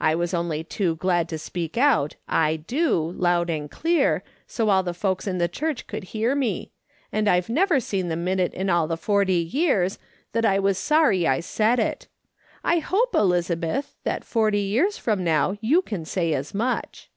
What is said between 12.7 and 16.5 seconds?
hope, Elizabeth, that forty years from now you can say